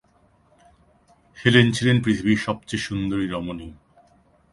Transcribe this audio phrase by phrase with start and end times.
[1.37, 3.69] Helen ছিলেন পৃথিবীর সবচেয়ে সুন্দরী রমণী।